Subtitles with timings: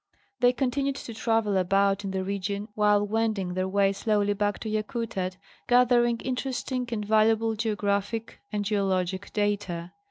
[0.39, 4.67] They continued to travel about in the region, while wending their way slowly back to
[4.67, 9.91] Yakutat, gathering inter esting and valuable geographic and geologic data.